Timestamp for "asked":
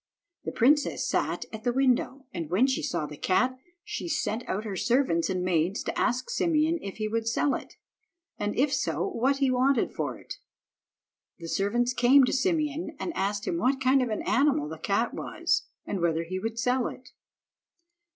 13.15-13.45